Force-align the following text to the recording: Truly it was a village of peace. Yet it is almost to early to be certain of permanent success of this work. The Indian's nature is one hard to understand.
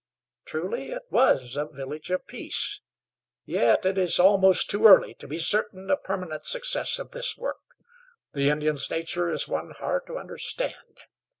Truly 0.45 0.89
it 0.89 1.03
was 1.11 1.55
a 1.55 1.67
village 1.67 2.09
of 2.09 2.25
peace. 2.25 2.81
Yet 3.45 3.85
it 3.85 3.99
is 3.99 4.17
almost 4.17 4.67
to 4.71 4.87
early 4.87 5.13
to 5.13 5.27
be 5.27 5.37
certain 5.37 5.91
of 5.91 6.03
permanent 6.03 6.43
success 6.43 6.97
of 6.97 7.11
this 7.11 7.37
work. 7.37 7.59
The 8.33 8.49
Indian's 8.49 8.89
nature 8.89 9.29
is 9.29 9.47
one 9.47 9.69
hard 9.77 10.07
to 10.07 10.17
understand. 10.17 11.01